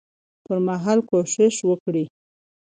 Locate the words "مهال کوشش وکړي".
0.67-2.05